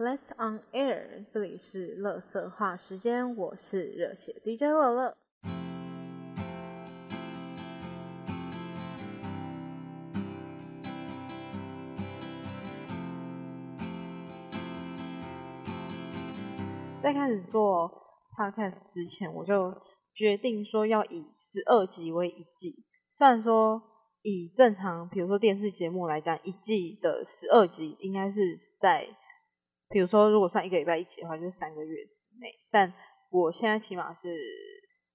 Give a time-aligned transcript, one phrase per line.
[0.00, 5.14] Last on air，这里是乐色话时间，我是热血 DJ 乐乐。
[17.02, 17.92] 在开始做
[18.34, 19.76] podcast 之前，我就
[20.14, 22.86] 决定说要以十二集为一季。
[23.10, 23.82] 虽然说
[24.22, 28.40] 以正常，比如说电视节目来讲，一季的十二集应该是
[28.80, 29.06] 在，
[29.90, 32.48] 比如说如果算一个礼拜一集的话，就是三个月之内。
[32.70, 32.92] 但
[33.30, 34.28] 我现在起码是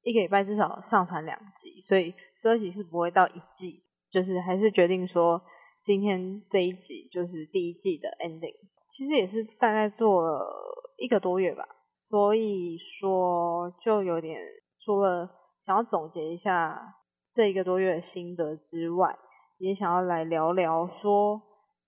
[0.04, 5.42] 一个礼拜至少上传两集，所以十二集是不会到一季，就是还是决定说
[5.82, 8.56] 今天这一集就是第一季的 ending。
[8.92, 10.74] 其实也是大概做了。
[10.98, 11.68] 一个多月吧，
[12.08, 14.40] 所以说就有点
[14.80, 15.30] 除了
[15.62, 16.96] 想要总结一下
[17.34, 19.14] 这一个多月的心得之外，
[19.58, 21.42] 也想要来聊聊说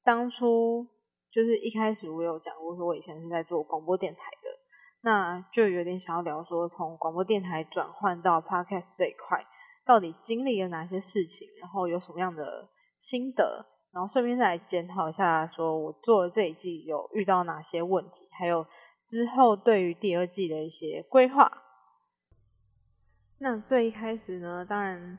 [0.04, 0.86] 当初
[1.38, 4.50] 就是一开始我有讲过说我以前是在做广播电台的，
[5.02, 9.46] 那就有点想要聊说从广播电台转换到 podcast 这一块，
[9.86, 12.68] 到底经历了哪些事情，然后有什么样的
[12.98, 18.66] 心得，然后顺便再来检讨一下说我做了这一季有遇到哪些问题，还有。
[19.06, 21.50] 之后对于第二季的一些规划，
[23.38, 25.18] 那最一开始呢，当然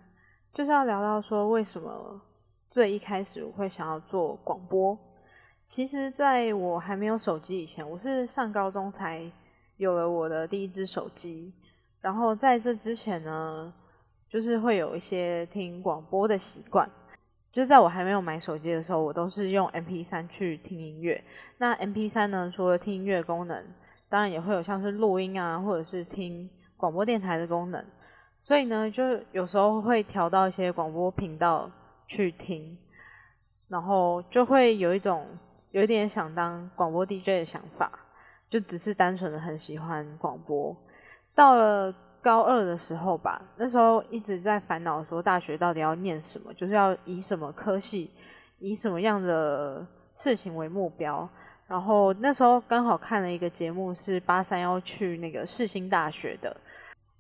[0.53, 2.20] 就是要聊到说为什么
[2.69, 4.98] 最一开始我会想要做广播。
[5.69, 9.30] 其实，在我还没有手机以前，我是上高中才
[9.77, 11.52] 有了我的第一只手机。
[12.00, 13.70] 然后在这之前呢，
[14.30, 16.89] 就是会有一些听广播的习惯。
[17.52, 21.22] 就是在我还没有买手机的时候，我都是用 M P 三去听音乐。
[21.58, 23.62] 那 M P 三呢，除了听音乐功能，
[24.08, 27.84] 当然也会有像是录音啊，或者是听广播电台的功能。
[28.41, 31.70] 所以呢，就有时候会调到一些广播频道
[32.06, 32.78] 去听，
[33.69, 35.27] 然后就会有一种
[35.70, 37.91] 有点想当广播 DJ 的想法，
[38.48, 40.77] 就只是单纯的很喜欢广播。
[41.34, 41.94] 到了。
[42.20, 48.11] 高二的时候吧，那时候一直在烦恼说大学到底要念什么，就是要以什么科系，
[48.58, 49.86] 以什么样的
[50.17, 51.27] 事情为目标。
[51.68, 56.55] 然后那时候刚好看了一个节目，是八三幺去那个世新大学的，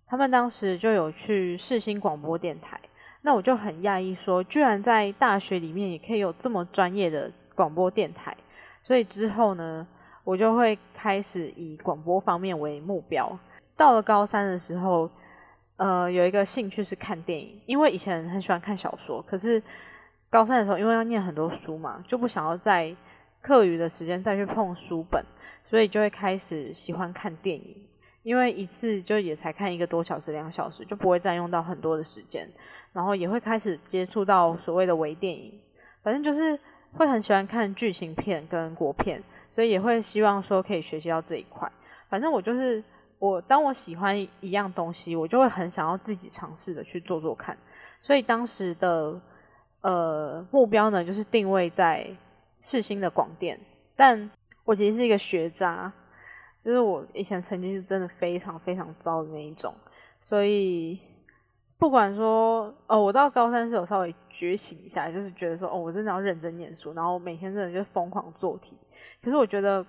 [0.08, 2.78] 他们当时就有去世新广播电台。
[3.22, 8.36] 那我就很讶异，说居然在大学里面也可以有这么专业的广播电台。
[8.84, 9.84] 所以之后呢，
[10.22, 13.36] 我就会开始以广播方面为目标。
[13.76, 15.10] 到了高三的时候，
[15.76, 19.60] 呃，有一个兴趣是看电影，因为以前很喜欢看小说，可是
[20.30, 22.94] 高三的时候，因为要念很多书嘛，就不想要在
[23.42, 25.24] 课余的时间再去碰书本，
[25.64, 27.76] 所以就会开始喜欢看电影。
[28.22, 32.46] 因为一次就也才看一个多小时、两小时，就不会占用到很多的时间，
[32.92, 35.58] 然后也会开始接触到所谓的微电影，
[36.02, 36.58] 反正就是
[36.94, 41.70] 会很喜欢看剧情片跟国片，所以也会希望说可以学习到这一块。
[42.08, 42.82] 反正我就是。
[43.20, 47.58] 我当我喜欢一样东西，我就会很想要自己尝试的去做做看。
[48.00, 49.20] 所以当时的
[49.80, 52.08] 呃目标呢，就是定位在
[52.60, 53.58] 世新的广电。
[53.96, 54.30] 但
[54.64, 55.92] 我其实是一个学渣，
[56.64, 59.74] 就是我以前成绩是真的非常非常糟的那一种。
[60.20, 61.00] 所以
[61.78, 68.76] 不管说哦，我到高三是有稍微觉醒一下，就是觉得说哦，我真的要认真念书，然后每天真的就疯狂做题。
[69.22, 69.84] 可是我觉得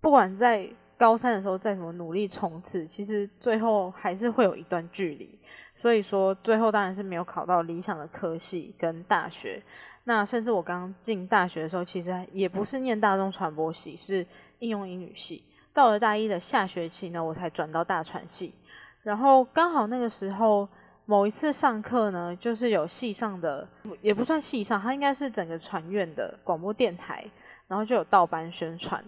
[0.00, 0.68] 不管在
[0.98, 5.38] 高三的时候再怎么努力冲刺，其实最后还是会有一段距离。
[5.74, 9.62] 所以说，最后当然是没有考到理想的科系跟大学。
[10.04, 14.26] 那甚至我刚进大学的时候，其实也不是念大众传播系，是
[14.60, 15.44] 应用英语系。
[15.74, 18.54] 到了大一的下学期呢，我才转到大传系。
[19.02, 20.66] 然后刚好那个时候
[21.06, 23.66] 某一次上课呢，就是有系上的，
[24.02, 27.24] 也不算系上，它应该是整个传院的广播电台，
[27.68, 29.02] 然后就有倒班宣传。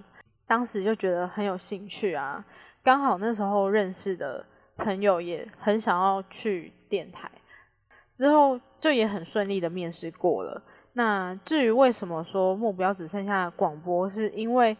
[0.46, 2.42] 当时就觉得很有兴趣啊，
[2.82, 4.44] 刚好那时候认识的
[4.76, 7.28] 朋友也很想要去电台，
[8.14, 10.62] 之后就也很顺利的面试过了。
[10.92, 14.76] 那至于为什么说目标只剩下广播，是因为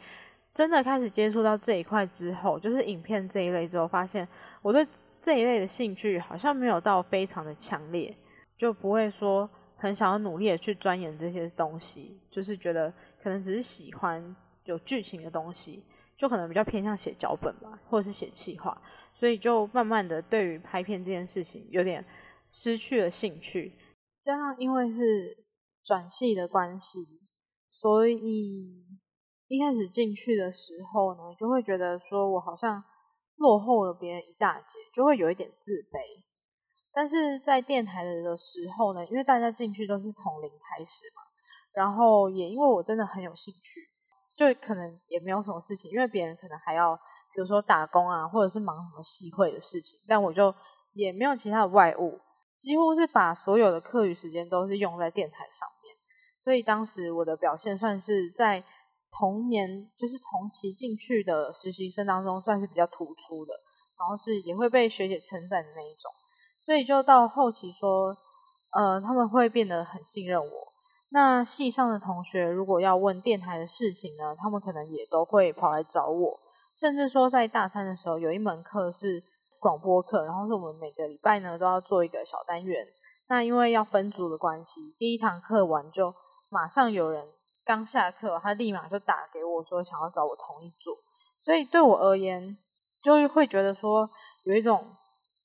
[0.54, 4.26] 真的开始接触到这一块之后，就是影片这一类之后，发现
[4.62, 4.86] 我对
[5.20, 8.16] 这一类的兴趣好像没有到非常的强烈，
[8.56, 12.92] 就不会说很想要努力的去钻研这些东西，就是觉得
[13.22, 14.36] 可能只是喜欢。
[14.64, 15.82] 有剧情的东西，
[16.14, 18.78] 就可能比较偏向写脚本吧，或者是写企划，
[19.14, 22.04] 所以就慢慢的对于拍片这件事情有点
[22.50, 23.72] 失去了兴趣。
[24.22, 25.42] 加上因为是
[25.82, 26.98] 转系的关系，
[27.70, 28.84] 所以
[29.46, 32.84] 一开始进去的时候呢，就会觉得说我好像
[33.38, 36.22] 落后了别人一大截，就会有一点自卑。
[36.92, 41.22] 但是在电台的时候呢，因为大家进去都是从零开始嘛，
[41.72, 43.88] 然后也因为我真的很有兴趣。
[44.36, 46.94] 就可能也没有什么事情，因为别人可能还要
[47.34, 50.54] 比如说打工啊，或者是忙什么系会的事情，但我就
[50.92, 52.20] 也没有其他的外务，
[52.60, 55.92] 几乎是把所有的课余时间都是用在电台上面，
[56.44, 58.62] 所以当时我的表现算是在
[59.10, 59.68] 同年
[59.98, 63.54] 就是同期进去的实习生当中算是比较突出的，
[63.98, 66.10] 然后是也会被学姐称赞的那一种，
[66.64, 68.16] 所以就到后期说。
[68.70, 70.68] 呃，他们会变得很信任我。
[71.08, 76.38] 那系上的同学如果要问电台的事情呢，他们可能也都会跑来找我。
[76.78, 79.22] 甚至说在大三的时候，有一门课是
[79.58, 82.86] 广播课，然后是我们每个礼拜呢都要做一个小单元。
[83.26, 86.14] 那因为要分组的关系，第一堂课完就
[86.50, 87.24] 马上有人
[87.68, 90.96] 刚下课，他立马就打给我说想要找我同一组。
[91.44, 92.56] 所以对我而言，
[93.04, 94.08] 就会觉得说
[94.46, 94.82] 有一种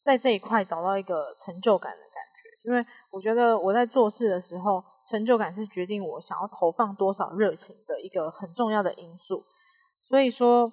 [0.06, 2.70] 在这一块找到一个成就感的感觉。
[2.70, 9.44] 因为我觉得我在做事的时候，成就感是决定我想要投放多少热情的一个很重要的因素。
[10.08, 10.72] 所以说，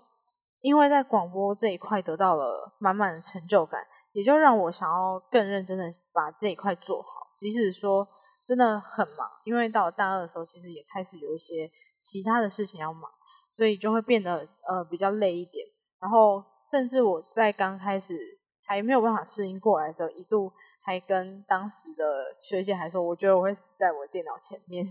[0.60, 7.08] 因为在广播这一块得到了满满的成就感，也就让我想要更认真的把这一块做好。
[7.40, 8.06] 即使说
[8.50, 11.70] 真的很忙，因为到大二的时候，其实也开始有一些
[12.00, 13.08] 其他的事情要忙，
[13.56, 15.64] 所以就会变得呃比较累一点。
[16.00, 18.18] 然后甚至我在刚开始
[18.66, 20.52] 还没有办法适应过来的一度。
[20.82, 24.90] 还跟当时的学姐还说，我觉得我会死在我的电脑前面。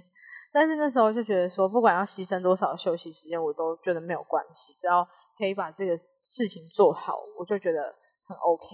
[0.54, 5.06] 但是那时候就觉得说，不管要牺牲多少休息时间，我都觉得没有关系，只要
[5.36, 7.96] 可以把这个事情做好，我就觉得
[8.28, 8.68] 很 OK。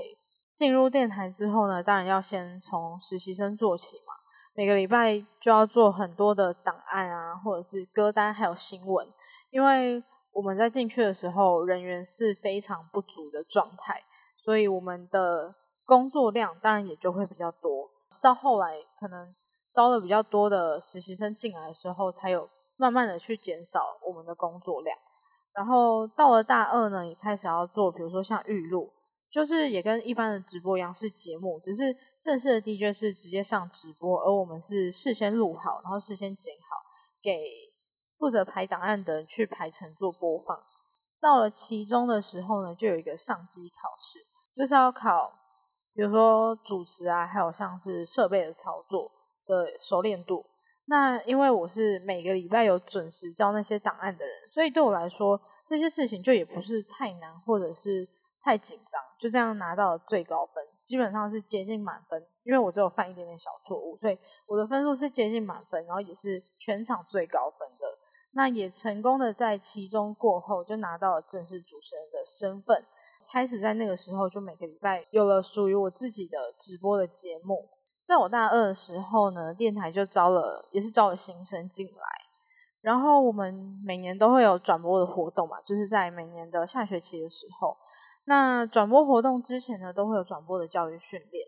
[0.57, 4.13] 进入电台之后呢，当然要先从实习生做起嘛。
[4.55, 9.07] 每个礼拜就要做很多的档案啊，或者是歌单，还有新闻。
[9.51, 14.01] 因为我们在进去的时候，人员是非常不足的状态，
[14.43, 15.53] 所以我们的。
[15.87, 17.87] 工作量当然也就会比较多，
[18.19, 19.27] 到后来可能
[19.71, 24.97] 招了比较多的实习生进来的时候，才有慢慢的去减少我们的工作量。
[25.53, 28.91] 然后到了大二呢，也开始要做，比如说像预录，
[29.31, 36.75] 就是也跟一般的直播一样是节目，只是正式的 DJ 是直接上直播，而我们是事先录好，然后事先剪好，
[37.21, 37.39] 给
[38.17, 40.59] 负责排档案的人去排成做播放。
[41.21, 44.17] 到了期中的时候呢，就有一个上机考试，
[44.55, 45.31] 就是要考。
[45.93, 49.09] 比如说主持啊，还有像是设备的操作
[49.45, 50.43] 的熟练度。
[50.87, 55.39] 那因为我是每个礼拜有准时交那些档案的人，所以对我来说
[55.69, 58.05] 这些事情就也不是太难或者是
[58.43, 62.25] 太紧张，就这样拿到了最高分，基本上是接近满分。
[62.43, 64.17] 因为我只有犯一点点小错误，所以
[64.47, 67.85] 我的分数是接近满分，然后也是全场最高分的。
[68.33, 72.85] 那也成功的在期中过后就拿到了正式主持人的身份。
[73.31, 77.67] 开始在那个时候，就每个礼拜有了属于我自己的直播的节目。
[78.05, 82.07] 在我大二的时候呢，电台就招了，也是招了新生进来。
[82.81, 87.75] 然后我们每年都会有转播的活动嘛，就是在每年的下学期的时候。
[88.25, 91.47] 那转播活动之前呢，都会有转播的教育训练，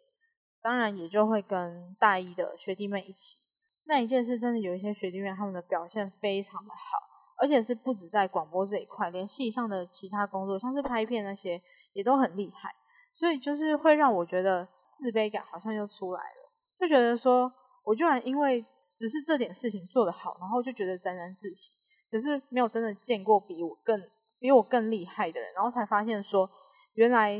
[0.62, 3.38] 当然也就会跟大一的学弟妹一起。
[3.86, 7.08] 那一件事真的有一些学弟妹他们的表现非常的好。
[7.40, 11.62] 而且是不止在广播这一块，连戏上的其他工作，像是拍片那些，
[11.94, 12.74] 也都很厉害。
[13.14, 17.52] 所以就是会让我觉得自卑感好像又出来了，就觉得说，
[17.86, 18.66] 我居然因为
[18.96, 21.72] 只是这点事情做得好，然后就觉得沾沾自喜，
[22.10, 24.02] 可是没有真的见过比我更
[24.40, 26.50] 比我更厉害的人，然后才发现说，
[26.98, 27.38] 原来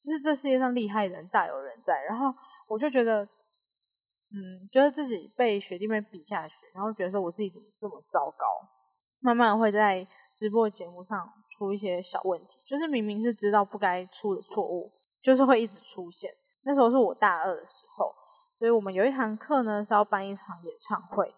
[0.00, 1.94] 就是这世界上厉害人大有人在。
[2.04, 2.26] 然后
[2.68, 8.46] 我就觉得，嗯，觉得自己被学弟妹比下去，然后觉得说我自己怎么这么糟糕。
[9.20, 10.06] 慢慢会在
[10.36, 14.90] 直播节目上出一些小问题，就是明明是知道不该出的错误，
[15.22, 16.30] 就是会一直出现。
[16.64, 18.12] 那时候是我大二的时候，
[18.58, 21.32] 所以我们有一堂课呢是要办一场演唱会，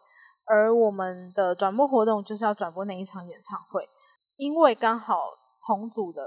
[0.46, 3.88] 而我们的转播活动就是要转播那一场演唱会。
[4.36, 5.20] 因为刚好
[5.66, 6.22] 同组的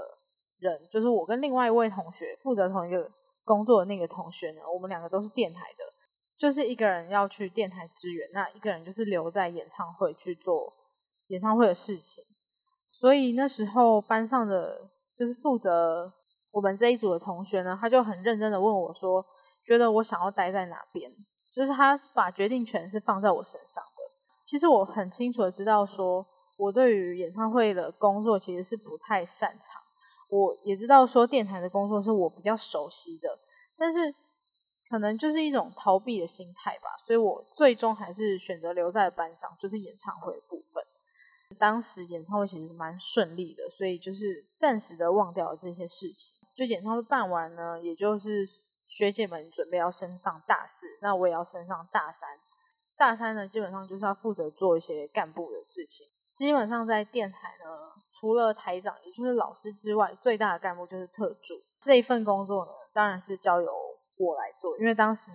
[0.58, 3.10] 人，就是我跟另外一位同学负责同一个
[3.44, 5.84] 工作的那个同学呢，我们两个都是电台的，
[6.38, 10.72] 就是一个人要去电台支援，那一个人就是留在演唱会去做。
[11.28, 12.24] 演唱会的事情，
[12.98, 14.80] 所以那时候班上的
[15.14, 16.10] 就是负责
[16.54, 19.22] 我们这一组的同学呢，他就很认真的问我说，
[19.66, 21.12] 觉得我想要待在哪边，
[21.54, 24.00] 就是他把决定权是放在我身上的。
[24.46, 29.82] 其实我很清楚的知道说，我对于演唱会的工作其实是不太擅长，
[30.28, 33.38] 我也知道说电台的工作是我比较熟悉的，
[33.76, 34.14] 但是
[34.90, 40.84] 可能就是一种逃避的心态吧，所以我最终还是选择留在班上，就是演唱会的部分。
[41.58, 46.36] 当时演唱会其实蛮顺利的，所以就是暂时的忘掉了这些事情。
[46.54, 48.46] 就演唱会办完呢，也就是
[48.88, 52.28] 学姐们准备要升上大四，那我也要升上大三。
[52.98, 56.06] 大三呢，基本上就是要负责做一些干部的事情。
[56.36, 61.54] 基本上在电台呢，除了台长也就是老师之外，最大的干部就是特助。
[61.80, 63.72] 这一份工作呢，当然是交由
[64.16, 65.30] 我来做，因为当时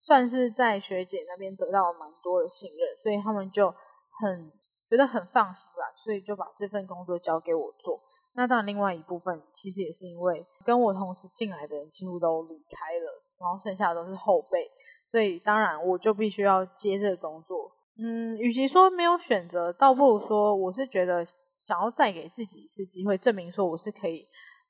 [0.00, 3.72] 算是在学姐那边得到了蛮多的信任，所以他们就
[4.20, 4.50] 很
[4.90, 8.00] 觉得很放心吧，所以就把这份工作交给我做。
[8.34, 14.68] 那当然，另外一部分其实也是因为跟我同时进来的人几乎都离开了，然后剩下的都是后辈，
[15.06, 17.70] 所以当然我就必须要接这个工作。
[17.98, 21.24] 嗯，与其说没有选择，倒不如说我是觉得
[21.66, 24.26] 想要再给自己一次机会，证明说我是可以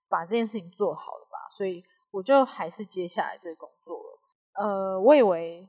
[0.08, 1.36] 把这件事情做好的吧。
[1.56, 4.18] 所以我就还是接下来这个工作了。
[4.54, 5.68] 呃，我以为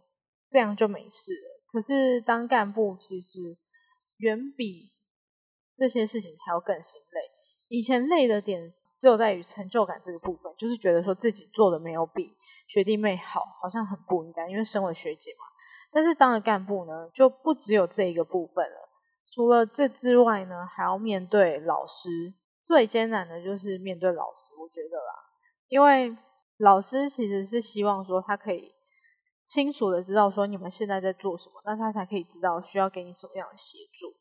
[0.50, 3.58] 这样就没事了，可是当干部其实
[4.18, 4.90] 远比
[5.76, 7.22] 这些事情还要更心累。
[7.68, 12.34] 以前累的点只有在于成就感这个部分，就是觉得说自己做的没有比
[12.68, 15.46] 学弟妹好，好像很不应该，因为身为学姐嘛。
[15.92, 18.87] 但是当了干部呢，就不只有这一个部分了。
[19.38, 22.34] 除了这之外呢，还要面对老师。
[22.65, 25.13] 最艰难的就是面对老师，我觉得啦，
[25.67, 26.17] 因为
[26.58, 28.74] 老师其实是希望说他可以
[29.46, 34.13] 清楚的知道说你们现在在做什么，那他才可以知道需要给你什么样的协助。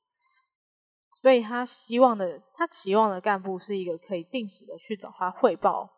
[1.22, 5.90] 所以他希望的，他期望的干部是一个可以定时的去找他汇报，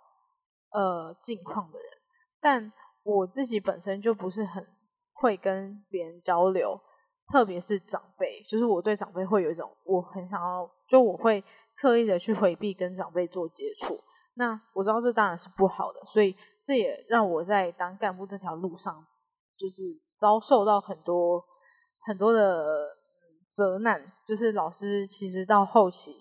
[0.70, 1.88] 呃，近况的人。
[2.40, 2.72] 但
[3.02, 4.64] 我自己本身就不是很
[5.12, 6.80] 会跟别人交流，
[7.30, 11.42] 特别是长辈，就是我对长辈会有一种我很想要，就我会
[11.80, 13.99] 刻意的去回避跟长辈做接触。
[14.35, 19.06] 那我知道这当然是不好的，所以这也让我在当干部这条路上，
[19.56, 21.44] 就是遭受到很多
[22.06, 22.97] 很多的。
[23.50, 26.14] 责难就是老师，其实到后期，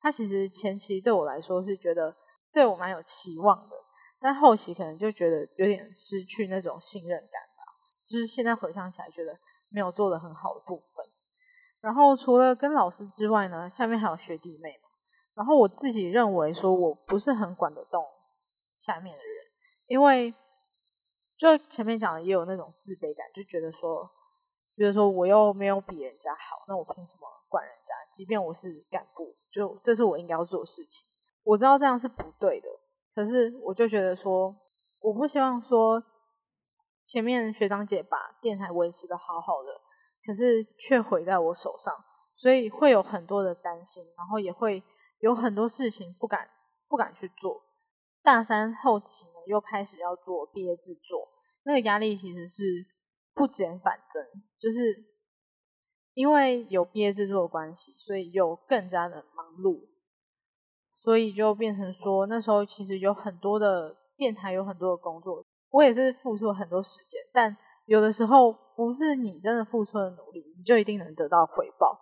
[0.00, 2.14] 他其实前期对我来说是觉得
[2.52, 3.74] 对我蛮有期望的，
[4.20, 7.64] 但后期可能就觉得有点失去那种信任感吧。
[8.06, 9.36] 就是现在回想起来，觉得
[9.74, 11.04] 没有做的很好的部分。
[11.80, 14.88] 然后除了跟老师之外呢，下面还有学弟妹嘛。
[15.34, 18.04] 然后我自己认为说我不是很管得动
[18.78, 19.44] 下面的人，
[19.88, 20.32] 因为
[21.36, 24.08] 就前面讲的也有那种自卑感，就觉得说。
[24.76, 27.94] 比如说，我又没有比人家好，那我凭什么管人家？
[28.12, 31.06] 即便我是干部，就这是我应该要做的事情。
[31.44, 32.66] 我知道这样是不对的，
[33.14, 34.52] 可是我就觉得说，
[35.00, 36.02] 我不希望说
[37.06, 39.80] 前面学长姐把电台维持的好好的，
[40.24, 41.94] 可是却毁在我手上，
[42.36, 44.82] 所以会有很多的担心，然后也会
[45.20, 46.48] 有很多事情不敢
[46.88, 47.62] 不敢去做。
[48.22, 51.28] 大三后期呢，又开始要做毕业制作，
[51.64, 52.86] 那个压力其实是。
[53.36, 54.24] 不减反增，
[54.60, 55.04] 就是
[56.12, 59.88] 因为有毕业制作的关系，所以又更加的忙碌，
[60.92, 65.43] 所以就变成说，那时候其实有很多的电台，有很多的工作，
[65.74, 71.98] 我也是付出了很多时间，但有的时候不是你真的付出了努力，你就一定能得到回报。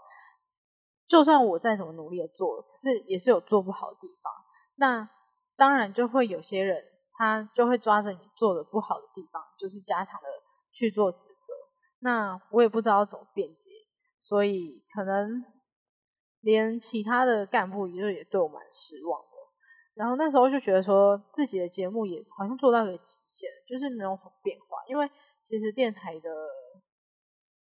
[1.08, 4.30] 就算我再怎么努力的做，可是也是有做不好的地方。
[4.76, 5.08] 那
[5.56, 6.84] 当然就会有些人，
[7.16, 10.28] 他就会抓着你做的不好的地方，就是加强的。
[10.74, 11.52] 去做指责，
[11.98, 13.70] 那我也不知道怎么辩解，
[14.18, 15.44] 所以可能
[16.40, 19.20] 连其他的干部也就也对我蛮失望。
[19.94, 24.78] 然后那时候就觉得说自己的节目也好像做到一个极限，就是没有什么变化。
[24.88, 25.10] 因为
[25.46, 26.30] 其实电台的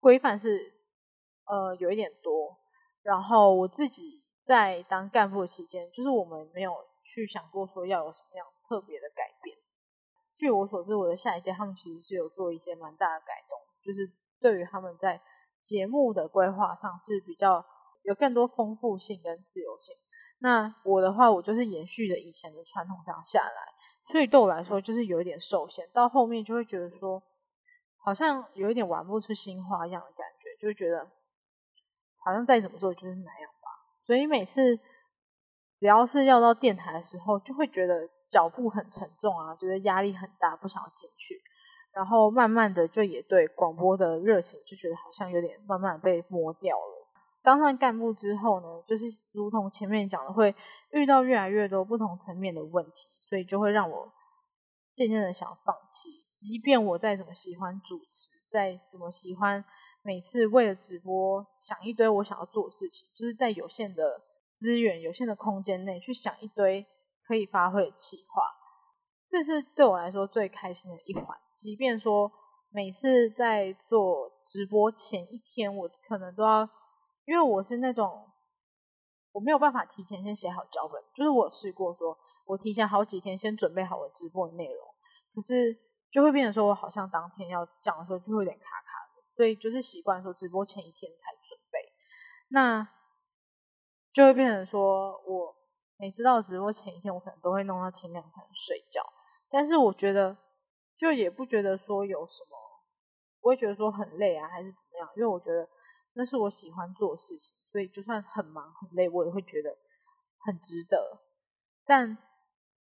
[0.01, 0.75] 规范是
[1.47, 2.59] 呃有一点多，
[3.03, 9.57] 然后我自己在当干部期间，就是我们没有去想过说要有什么样特别的改变。
[10.37, 15.21] 据我所知，我的下一届他们其实是有做一些蛮大的改动，就是对于他们在
[15.65, 17.65] 节目的规划上是比较
[18.03, 19.97] 有更多丰富性跟自由性。
[20.41, 25.89] 那我的话，我就是延续着以前的传统这样下来，所以对我来说就是有一点受限。
[25.93, 27.23] 到后面就会觉得说，
[28.05, 31.07] 好像有一点玩不出新花样的感觉，就会觉得
[32.25, 33.69] 好像再怎么做就是那样吧。
[34.05, 34.77] 所以每次
[35.79, 38.09] 只要是要到电台的时候，就会觉得。
[38.31, 41.41] 脚步很沉重啊，觉得压力很大，不想要进去。
[41.95, 46.98] 然后慢慢的就也对广播的热情就觉得好像有点慢慢被磨掉了。
[47.49, 50.55] 当上干部之后呢，就是如同前面讲的，会
[50.91, 54.13] 遇到越来越多不同层面的问题，所以就会让我
[54.95, 56.11] 渐渐的想放弃。
[56.35, 59.65] 即便我再怎么喜欢主持，再怎么喜欢
[60.03, 64.21] 每次为了直播想一堆我想要做的事情，就是在有限的
[64.59, 66.87] 资源、有限的空间内去想一堆。
[67.27, 68.43] 可以发挥的企划，
[69.29, 71.37] 这是对我来说最开心的一环。
[71.59, 72.33] 即便说
[72.71, 76.67] 每次在做直播前一天，我可能都要，
[77.29, 78.27] 因为我是那种
[79.33, 82.17] 我没有办法提前先写好脚本，就是我试过说，
[82.47, 84.83] 我提前好几天先准备好我直播的内容，
[85.35, 85.79] 可是
[86.11, 91.79] 就会变成说我好像当天要讲的时候就会有点卡卡的，所以就是习惯说直播前一天才准备。
[92.49, 92.89] 那
[94.15, 95.55] 就会变成说我
[95.99, 99.03] 每次到直播前一天，我可能都会弄到天亮才能睡觉。
[99.51, 100.35] 但是我觉得，
[100.97, 102.57] 就也不觉得说有什么，
[103.43, 105.11] 不会觉得说很累啊，还是怎么样？
[105.15, 105.69] 因为我觉得
[106.15, 109.77] 那是我喜欢做的事情，所以就算很忙很累，我也会觉得
[110.45, 111.21] 很值得。
[111.87, 112.19] 但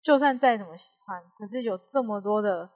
[0.02, 2.70] 就算再怎么喜欢，可是有这么多的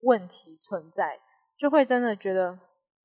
[0.00, 1.20] 问题存在，
[1.58, 2.58] 就会真的觉得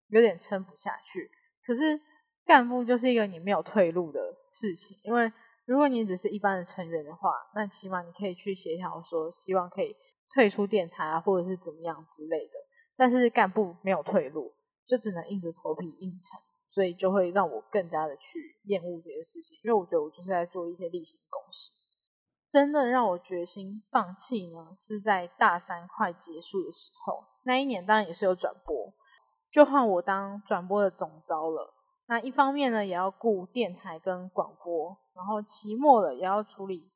[0.07, 1.31] 有点撑不下去。
[1.65, 1.99] 可是
[2.45, 5.31] 干部就是一个你没有退路的事情，因为
[5.65, 9.95] 如果你只是一般的成员的话，那起码你可以去协调说，希望可以
[10.33, 12.53] 退出电台啊，或者是怎么样之类的。
[12.95, 14.53] 但是干部没有退路，
[14.85, 16.39] 就只能硬着头皮硬撑，
[16.73, 21.71] 所以就会让我更加的去厌恶这些事情，因为我觉得我就是在做一些例行公事。
[22.49, 27.23] 真的让我决心放弃呢，是在大三快结束的时候。
[27.45, 28.93] 那一年当然也是有转播，
[29.51, 31.73] 就换我当转播的总招了。
[32.07, 36.91] 那一方面呢，也要顾电台跟广播，然后期末了也要处理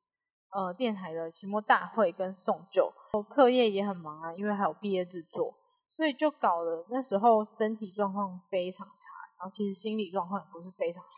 [0.52, 2.92] 呃电台的期末大会跟送旧，
[3.28, 5.54] 课业也很忙啊，因为还有毕业制作，
[5.96, 8.94] 所以就搞得那时候身体状况非常差，
[9.38, 11.08] 然后其实心理状况也不是非常好，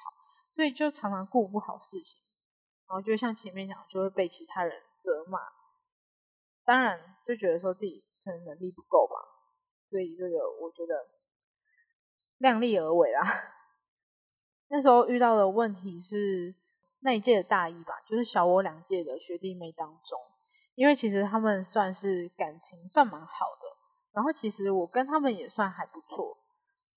[0.55, 2.21] 所以就常常顾不好事情。
[2.87, 5.39] 然后就像前面讲，就会被其他人责骂，
[6.65, 9.15] 当然就觉得说自己可能能力不够吧，
[9.89, 11.07] 所以这个我觉得
[12.39, 13.23] 量力而为啦。
[14.69, 16.55] 那时候遇到的问题是
[17.01, 20.21] 那一届的大一吧，就是小我两届的学弟妹当中，
[20.75, 23.77] 因为其实他们算是感情算蛮好的，
[24.13, 26.37] 然后其实我跟他们也算还不错，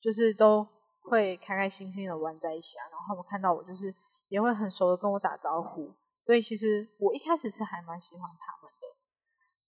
[0.01, 0.67] 就是都
[1.03, 3.93] 会开开心心的玩在一起啊，然后他们看到我就是。
[4.29, 5.93] 也会很熟的跟我打招呼，
[6.25, 8.87] 所以其实我一开始是还蛮喜欢他们的。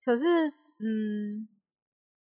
[0.04, 0.48] 可是，
[0.80, 1.48] 嗯，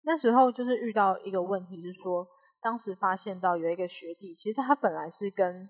[0.02, 2.24] 那时候就是遇到一个问题，是说
[2.62, 5.68] 当时发现到有一个学弟，其实他本来是跟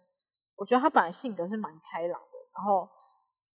[0.56, 2.38] 我觉得他本来性格是蛮开朗的。
[2.54, 2.86] 然后，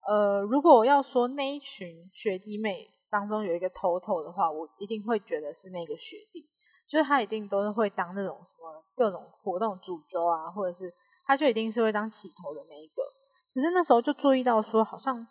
[0.08, 6.50] 呃，如果我要说那一群学弟妹当中有一个头头的话，我一定会觉得是那个学弟，
[6.88, 10.94] 就是他一定都是会当那种什么各种活动主角啊，或者是。
[11.26, 13.02] 他就一定是会当起头的那一个，
[13.54, 15.26] 可是那时候就注意到说，好像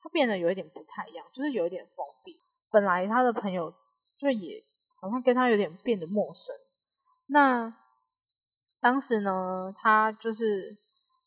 [0.00, 2.32] 他变得有一点不太一样，就是有一点封闭。
[2.70, 3.70] 本来他的朋友
[4.18, 4.62] 就也
[5.02, 6.56] 好像跟他有点变得陌生。
[7.26, 7.70] 那
[8.80, 10.74] 当时呢，他就是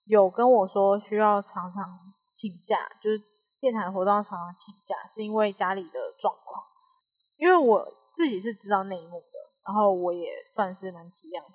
[0.06, 1.86] 有跟我说需要常常
[2.34, 3.21] 请假，就是
[3.62, 6.63] 电台活动要常常请假，是因为家里的状况。
[7.38, 11.53] 因为我自己是知道内幕的，然后我也算是蛮体谅他，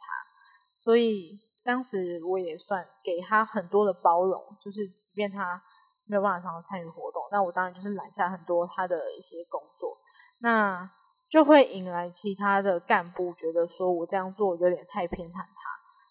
[0.84, 1.40] 所以。
[1.64, 5.62] 当时我也算给他很多的包容，就是即便他
[6.08, 9.96] 没有办法常常参与活动，那我当然就是揽下很多他的一些工作，
[10.40, 10.90] 那
[11.30, 15.46] 就会引来其他的干部觉得说我这样做有点太偏袒他，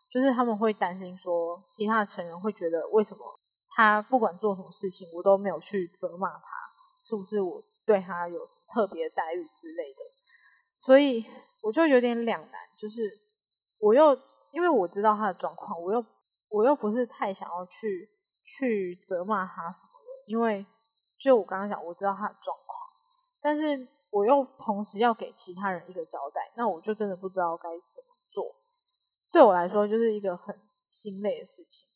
[0.09, 3.21] 就是他们会担心说其他的成员会觉得为什么
[3.75, 6.47] 他不管做什么事情我都没有去责骂他，
[7.03, 8.39] 是不是我对他有
[8.73, 9.99] 特别待遇之类的，
[10.85, 11.25] 所以
[11.63, 13.11] 我就有点两难，就是
[13.79, 14.17] 我又。
[14.53, 16.05] 因为我知道他的状况，我又
[16.49, 18.09] 我又不是太想要去
[18.43, 20.65] 去责骂他什么的，因为
[21.23, 22.77] 就我刚刚讲，我知道他的状况，
[23.41, 28.53] 但是我又同时要给其他人一个交代，那我就真的不知道该怎么做。
[29.31, 30.53] 对我来说，就是一个很
[30.89, 31.87] 心累的事情。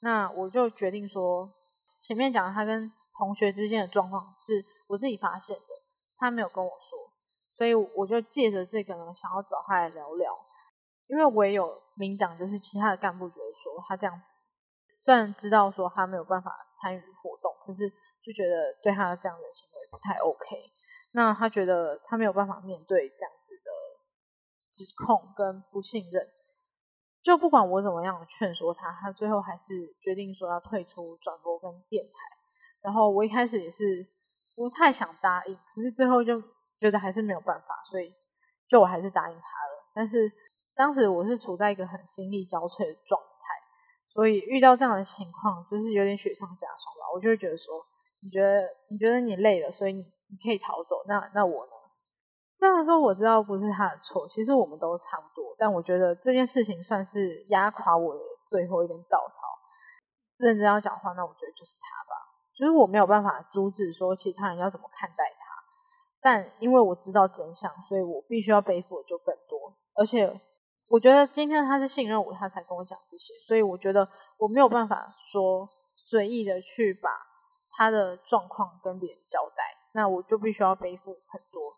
[0.00, 1.48] 那我就决定说，
[2.02, 5.62] 前面讲他跟同学之间的状况是我自己发现的，
[6.16, 6.89] 他没有跟我说，
[7.60, 10.34] 所以我就借着这个呢，想要找他来聊聊。
[11.08, 14.30] 因为我也有明讲，就是其他的干部觉得说他这样子，
[15.04, 17.86] 虽然知道说他没有办法参与活动，可是
[18.24, 20.40] 就觉得对他这样的行为不太 OK。
[21.12, 23.70] 那他觉得他没有办法面对这样子的
[24.72, 26.26] 指控跟不信任，
[27.22, 32.12] 就不管我怎么样劝说他，他最后还是决定说要退出转播跟电台。
[32.80, 34.08] 然后我一开始也是
[34.56, 36.42] 不太想答应，可是最后就
[36.80, 38.12] 觉得还是没有办法，所以
[38.68, 39.90] 就我还是答应他了。
[39.94, 40.32] 但是。
[40.76, 43.44] 当时我是处在一个很心力交瘁的状态，
[44.14, 47.04] 所以遇到这样的情况，就是有点雪上加霜吧。
[47.12, 47.84] 我就会觉得说，
[48.22, 51.04] 你觉得你觉得你累了，所以你你可以逃走。
[51.06, 51.72] 那那我呢？
[52.56, 59.42] 虽然说我知道不是他的错，其实我们都差不多，但我觉得这件事情算是压垮我的最后一根稻草。
[60.38, 62.16] 认真要讲话，那我觉得就是他吧。
[62.56, 65.24] 就是我没有办法阻止说其他人要怎么看待，
[66.22, 70.40] 但因为我知道真相，所以我必须要背负的就更多，而且。
[70.92, 77.08] 我觉得今天他是信任我，他才跟我讲这些，所以我觉得我没有办法说随意的去把
[77.76, 79.62] 他的状况跟别人交代，
[79.94, 81.72] 那我就必须要背负很多。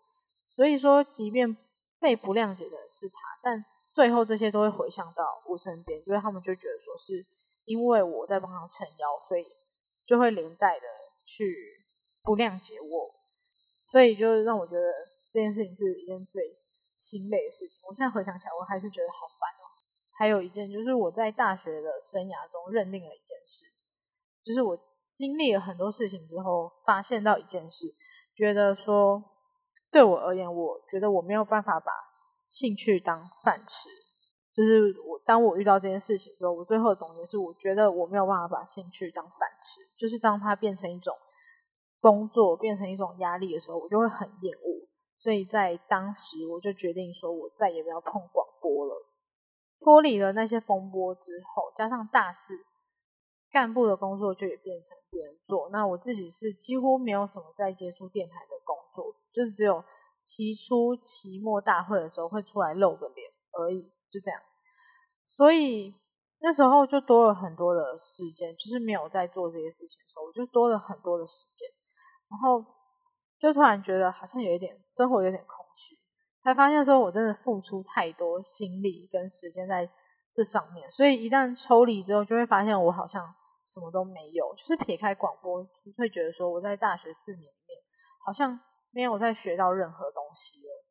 [0.49, 1.55] 所以说，即便
[2.01, 7.23] 被不谅解的是他，但最后这些都会回向到我身边，因为他们就觉得说是
[7.67, 9.45] 因为我在帮他撑腰，所以
[10.07, 10.87] 就会连带的
[11.27, 11.55] 去
[12.25, 13.11] 不谅解我，
[13.93, 14.89] 所以就让我觉得
[15.33, 16.43] 这件事情是一件最
[16.97, 17.79] 心累的事情。
[17.87, 19.63] 我现在回想起来，我还是觉得好烦哦。
[20.19, 23.67] 还有一件就是我在大学的生涯中认定了一件事，
[24.43, 24.79] 就是我
[25.13, 27.87] 经历了很多事情之后，发现到一件事，
[28.35, 29.23] 觉得说
[29.91, 31.93] 对我而言，我觉得我没有办法把
[32.49, 33.91] 兴趣当饭吃。
[34.55, 41.17] 就是我当我遇到这件事情之后，我最后总结是，我觉得我没有办法把兴趣当饭吃，就是当它变成一种
[42.03, 44.89] 工作，变成一种压力的时候，我就会很厌恶。
[45.19, 49.07] 所以在当时，我就决定说，我再也不要碰广播了。
[49.79, 51.21] 脱离了那些风波之
[51.55, 52.55] 后，加上大四
[53.51, 59.85] 干部的工作就也变成别人做，那我自己是几乎没有什么在接触电台的工作，就是只有
[60.25, 64.41] 期初、期末大会的时候会出来露个脸而已，就这样。
[65.27, 65.95] 所以
[66.41, 71.69] 那时候就多了很多的时间，就是没有在做这些事情的时候，我就多了很多的时间，
[72.33, 72.65] 然后
[73.39, 75.95] 就突然觉得好像有一点生活有点空虚。
[76.43, 79.89] 才发现说，我真的付出太多心力跟时间在
[80.33, 83.23] 这上面，所以一旦抽离之后，就会发现我好像
[83.67, 84.55] 什么都没有。
[84.57, 85.63] 就是撇开广播，
[85.99, 87.79] 会觉得说我在大学四年里面
[88.25, 88.59] 好像
[88.91, 90.85] 没有再学到任何东西了。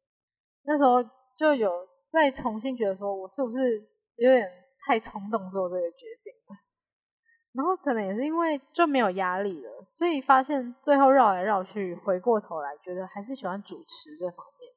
[0.64, 1.04] 那时候
[1.36, 3.80] 就有再重新觉得说，我是不是
[4.18, 4.48] 有点
[4.86, 6.21] 太冲动做这个决定？
[7.54, 14.72] 然后可能也是因为就没有压力了，所以发现最后绕来绕去，回过头来觉得还是喜欢主持这方面。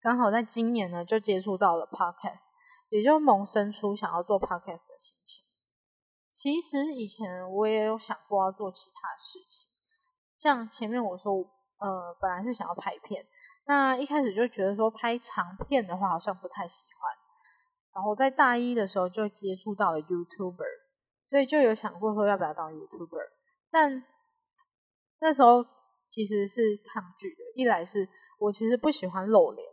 [0.00, 2.50] 刚好在今年呢，就接触到了 podcast，
[2.90, 5.44] 也就萌生出想要做 podcast 的心情。
[6.30, 9.70] 其实以前我也有想过要做其他事情，
[10.36, 11.32] 像前面我说，
[11.78, 13.24] 呃，本来是想要拍片，
[13.66, 17.12] 那一开始就觉得说拍长片的话好像不太喜欢，
[17.94, 20.83] 然后在大一的时候就接触到了 YouTuber，
[21.26, 23.28] 所以就有想过说要不要当 YouTuber，
[23.70, 24.04] 但
[25.20, 25.64] 那时候
[26.08, 26.60] 其实是
[26.92, 28.08] 抗拒的，一来是
[28.38, 29.66] 我其实不喜欢露脸。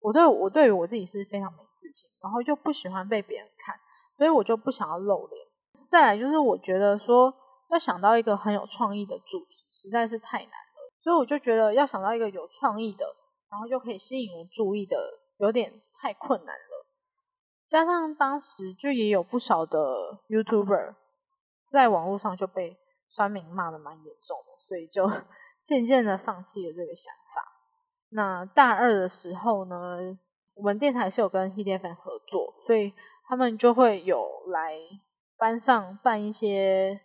[0.00, 3.74] 我对我对于我自己是非常没自信，然后就不喜欢被别人看，
[4.16, 5.46] 所以我就不想要露脸。
[5.90, 7.34] 再来就是我觉得说
[7.70, 13.04] 要想到一个很有创意的主题实在是太难了，所以我就觉得要想到一个有创意的，
[13.50, 14.96] 然后又可以吸引人注意的，
[15.38, 16.67] 有点太困难了。
[17.68, 19.78] 加上当时就也有不少的
[20.28, 20.94] YouTuber
[21.66, 22.78] 在网络上就被
[23.08, 25.06] 酸民骂的蛮严重的，所以就
[25.64, 27.44] 渐渐的放弃了这个想法。
[28.10, 30.18] 那大二的时候呢，
[30.54, 32.94] 我们电台是有跟 h d f n 合作，所以
[33.26, 34.78] 他们就会有来
[35.36, 36.98] 班上办一些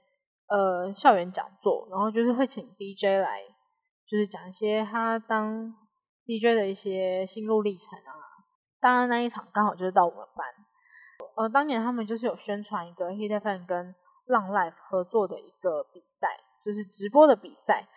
[0.47, 3.41] 呃校园讲座，然后就是会请 DJ 来，
[4.07, 5.75] 就是讲一些他当
[6.25, 8.23] DJ 的一些心路历程啊。
[8.83, 10.45] 当然那一场刚好就是到我们班，
[11.37, 16.27] 呃，当年他们就是有宣传一个 HDF 跟浪 Life 合作的一个比赛，
[16.65, 17.87] 就是直播的比赛，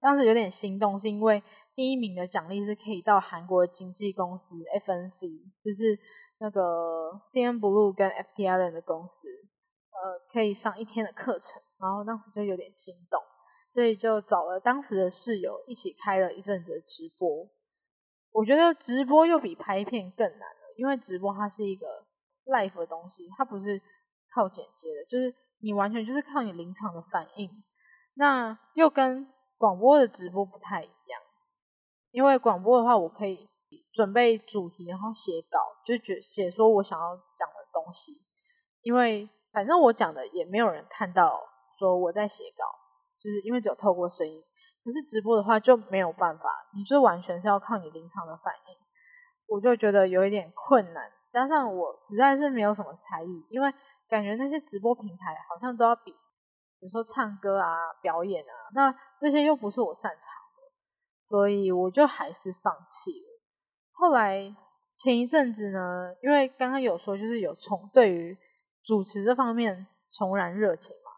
[0.00, 1.42] 当时有点心动，是因为。
[1.74, 5.28] 第一名的奖励是可以到韩国经纪公司 FNC，
[5.62, 5.96] 就是
[6.40, 9.28] 那个 CN Blue 跟 FT Island 的公司，
[9.92, 13.22] 呃，可以上一天的课程，然后当时就有点心动，
[13.68, 17.46] 所以就找了当时的室友一起开了一阵子的直播。
[18.38, 21.88] 我觉得直播又比拍片更难了，因为直播它是一个
[22.46, 23.82] live 的东西，它不是
[24.32, 27.50] 靠剪接的，就是你完全就是靠你临场的反应，
[28.14, 31.20] 那又跟广播的直播不太一样。
[32.12, 33.50] 因为广播的话，我可以
[33.92, 38.22] 准备主题，然后写稿，就写写说我想要讲的东西。
[38.82, 41.42] 因为反正我讲的也没有人看到，
[41.76, 42.64] 说我在写稿，
[43.20, 44.40] 就是因为只有透过声音。
[44.84, 48.76] 可是直播的话就没有办法，你就完全是要靠你临场的反应，
[49.46, 51.10] 我就觉得有一点困难。
[51.32, 53.72] 加上我实在是没有什么才艺，因为
[54.08, 60.20] 感觉那些直播平台好像都要比，比如说唱歌啊、表演啊，那这些又不是我擅长。
[61.28, 63.26] 所以我就还是放弃了。
[63.92, 64.50] 后来
[64.96, 68.34] 前一阵子呢，因为刚刚有说就是有重对于
[68.82, 71.10] 主持这方面重燃热情嘛，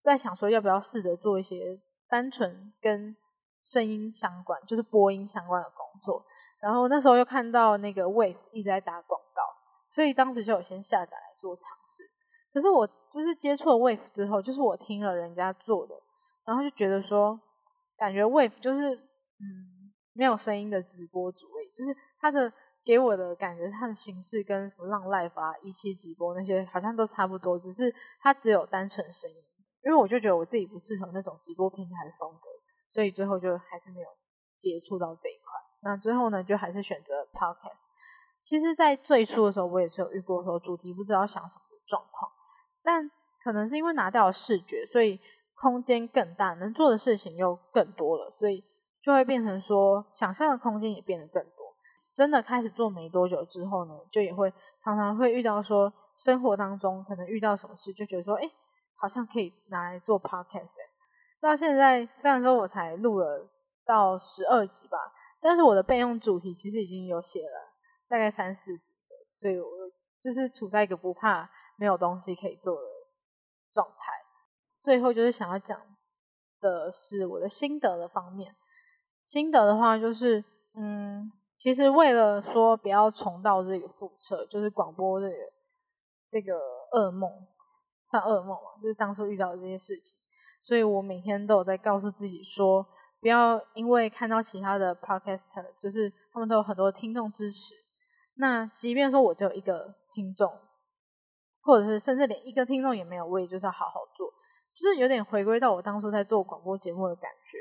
[0.00, 1.78] 在想说要不要试着做一些
[2.10, 3.16] 单纯跟
[3.64, 6.22] 声音相关，就是播音相关的工作。
[6.60, 9.42] 然后那时候又看到那个 Wave 一直在打广告，
[9.94, 12.04] 所以当时就有先下载来做尝试。
[12.52, 15.94] 可是我就是接触了 Wave 之后，就是我听了人家做的，
[16.44, 17.40] 然后就觉得说，
[17.96, 19.06] 感觉 Wave 就是。
[19.42, 22.52] 嗯，没有声音的直播主位，就是他的
[22.84, 29.36] 给我的感觉，他的形式跟什么浪 live 啊、一期直播那些好像都差不多，只是他只有单纯声音。
[29.84, 32.48] 因为我就觉得我自己不适合那种直播平台的风格，
[32.90, 34.08] 所以最后就还是没有
[34.58, 35.60] 接触到这一块。
[35.82, 37.88] 那最后呢，就还是选择 podcast。
[38.44, 42.30] 其实，在最初的时候，我也是有遇过说主题不知道想什么的状况，
[42.82, 43.10] 但
[43.42, 45.20] 可能是因为拿掉了视觉，所以
[45.54, 48.64] 空间更大，能做的事情又更多了，所以
[49.02, 51.74] 就会变成说想象的空间也变得更多。
[52.14, 58.42] 真的开始做没多久之后呢，就也会常常会遇到说生活当中可能遇到什么事，就觉得说，哎，
[59.00, 60.68] 好像可以拿来做 podcast。
[61.40, 63.48] 到现在虽然说我才录了
[63.84, 64.98] 到十二集吧，
[65.40, 67.72] 但是我的备用主题其实已经有写了
[68.08, 69.66] 大概三四十个，所以我
[70.20, 72.88] 就是处在一个不怕没有东西可以做的
[73.72, 74.12] 状态。
[74.82, 75.80] 最后就是想要讲
[76.60, 78.54] 的是我的心得的方面，
[79.24, 80.44] 心得的话就是，
[80.76, 81.32] 嗯。
[81.62, 85.34] 其实为了说不要重蹈这个覆辙，就是广播这个
[86.30, 86.54] 这个
[86.92, 87.30] 噩梦，
[88.10, 90.18] 算噩梦嘛，就是当初遇到的这些事情，
[90.64, 92.84] 所以我每天都有在告诉自己说，
[93.20, 97.74] 不要因为看到其他的 podcaster，就是他们都有很多听众支持，
[98.34, 100.50] 那即便说我只有一个听众，
[101.62, 104.26] 或者是甚至连一个听众也没有，我也就是要好好做，
[104.74, 107.58] 就是有点回归到我当初在做广播节目的感觉。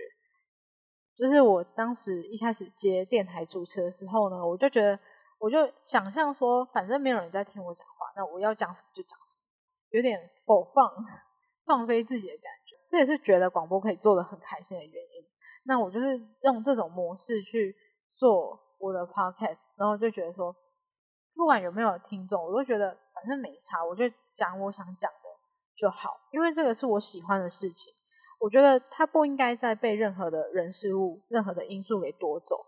[1.15, 4.97] 就是我当时一开始接电台主持的时候呢，我就觉得，
[5.37, 9.28] 我就想象说，反正没有人在听我讲话，那我要讲什么就讲什么，
[9.91, 10.91] 有点否放
[11.65, 12.75] 放飞自己的感觉。
[12.89, 15.25] 这也是觉得广播可以做的很开心的原因。
[15.65, 17.75] 那我就是用这种模式去
[18.15, 20.55] 做我的 podcast，然后就觉得说，
[21.35, 25.29] 不管有没有听众，我都觉得反正没差，我就讲我想讲的
[25.77, 27.93] 就好，因为这个是我喜欢的事情。
[28.39, 32.65] 我觉得他不应该再被任何的人事物、任何的因素给夺走。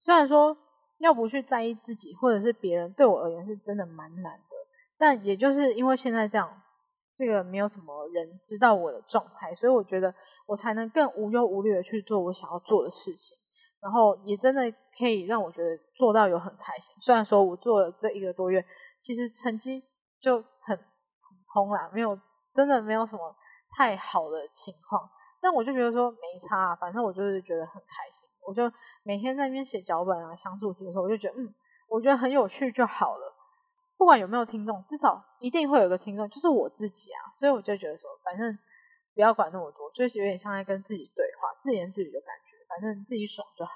[0.00, 0.56] 虽然说
[0.98, 4.53] 要不去在意自己或者是别人，对我而言是真的蛮难的。
[4.98, 6.62] 但也就是因为现在这样，
[7.14, 10.14] 这个没有什么人知道我的状态，所以我觉得
[10.46, 13.36] 我才能更无忧无虑的去做我想要做的事情。
[13.80, 14.62] 然后也真的
[14.98, 16.94] 可以让我觉得做到有很开心。
[17.00, 18.64] 虽然说我做了这一个多月，
[19.02, 19.82] 其实成绩
[20.20, 22.18] 就很普通啦，没有
[22.54, 23.36] 真的没有什么。
[23.76, 25.10] 太好的情况，
[25.42, 28.30] 但我就觉得说没差，反正我就是觉得很开心。
[28.46, 31.52] 我就每天在那边写脚本啊、想主题的时候，我就觉得嗯，
[31.88, 33.33] 我觉得很有趣就好了。
[33.96, 37.32] 不管有没有听众，至少一定会有个听众，就是我自己啊。
[37.32, 38.58] 所以我就觉得说，反正
[39.14, 42.54] 不要管那么多，就是有点像在跟自己对话、自言自语的感觉。
[42.66, 43.70] 反正自己爽就好，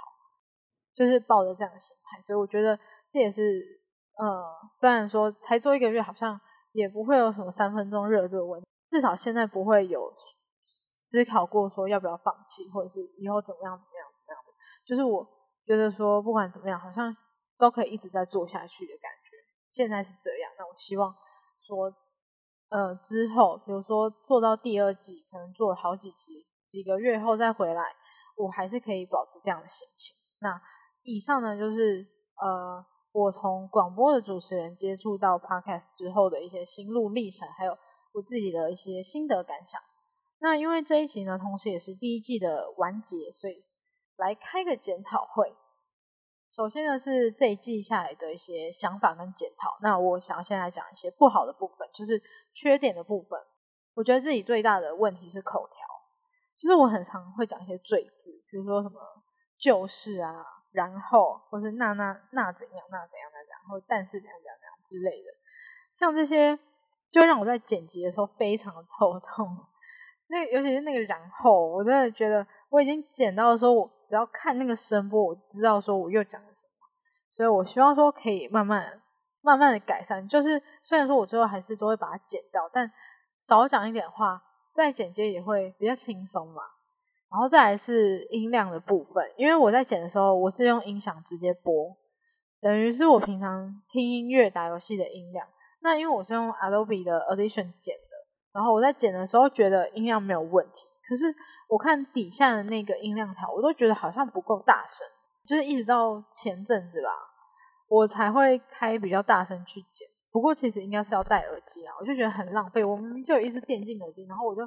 [0.97, 2.21] 就是抱着这样的心态。
[2.23, 2.77] 所以我觉得
[3.13, 3.63] 这也是，
[4.17, 4.43] 呃，
[4.75, 6.41] 虽然说才做一个月，好像
[6.73, 8.67] 也不会有什么三分钟热度的问题。
[8.89, 10.13] 至少现在不会有
[11.01, 14.53] 思考过说要不要放弃，或者是以后怎么样怎么样怎么样的。
[14.85, 15.25] 就是我
[15.65, 17.15] 觉得说不管怎么样，好像
[17.57, 19.28] 都可以一直在做下去的感觉。
[19.71, 21.15] 现在是这样，那我希望
[21.67, 21.93] 说，
[22.71, 27.83] 呃，之后比如说做到第二季，可能做了好几集，几个月后再回来，
[28.37, 30.17] 我还是可以保持这样的心情。
[30.41, 30.61] 那
[31.03, 32.07] 以上呢，就是
[32.41, 37.77] 呃，我从广播的主持人接触到 podcast 之后的一些心路历程，还有。
[38.15, 39.79] 我自己的一些心得感想。
[40.41, 43.63] 那因为这一集呢，同时也是第一季的完结，所以
[44.17, 45.55] 来开个检讨会。
[46.51, 49.79] 首先呢，是这一季下来的一些想法跟检讨。
[49.83, 52.23] 那我想先来讲一些不好的部分，就是
[52.55, 53.39] 缺点的部分。
[53.95, 55.77] 我觉得自己最大的问题是口条，
[56.61, 59.01] 就是我很常会讲一些赘字，比如说什么
[59.59, 65.31] 就是啊，然后或是那那那怎样那怎样那怎样，或但是怎样怎样之类的，
[65.95, 66.59] 像这些。
[67.11, 69.49] 就让我在剪辑的时候非常的头痛，
[70.27, 76.87] 那尤其是那个然后，我真的觉得我已经剪到的时候，我只要看那个声波，我知道说我又讲了什么，
[77.31, 79.01] 所以我希望说可以慢慢
[79.43, 80.27] 慢慢的改善。
[80.27, 82.91] 就是虽然说我最后还是都会把它剪掉，但
[83.39, 84.43] 少讲一点话，
[84.75, 86.63] 再剪接也会比较轻松嘛。
[87.31, 91.95] 然后再来是音量的部分，因为我在剪的时候，我是用音响直接播，
[92.63, 95.47] 等于是我平常听音乐、打游戏的音量。
[95.83, 101.27] 那因为我是用 Adobe 的 Audition 剪的，然后我在剪的时候觉得音量没有问题，可是
[101.69, 105.07] 我看底下的那个音量条，我都觉得好像不够大声，
[105.47, 107.11] 就是一直到前阵子吧，
[107.89, 110.09] 我才会开比较大声去剪。
[110.33, 112.85] 不过其实应该是要戴耳机啊，我就觉得很浪费。
[112.85, 114.63] 我明明就有一只电竞耳机，然后我就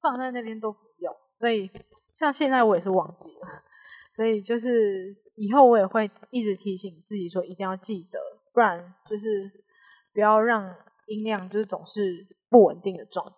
[0.00, 1.70] 放在那边都不用，所以
[2.14, 3.62] 像现在我也是忘记了，
[4.14, 8.18] 所以就是以后我也会一直提醒自己说一定要记得，
[8.52, 9.62] 不然就是。
[10.14, 13.34] 不要让音量就是总是不稳定的状态。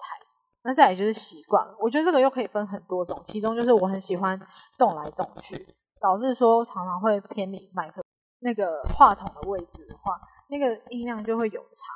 [0.65, 4.41] 那再来就是习惯了，我觉得这个又可以分很多种，其中就是我很喜欢
[4.79, 8.03] 动来动去，导致说常常会偏离麦克
[8.41, 11.93] 那个话筒的位置的话，那个音量就会有差，